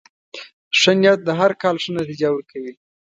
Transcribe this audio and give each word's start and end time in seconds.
ښه 0.79 0.91
نیت 1.01 1.19
د 1.27 1.29
هر 1.39 1.51
کار 1.61 1.75
ښه 1.83 1.89
نتیجه 1.99 2.27
ورکوي. 2.31 2.73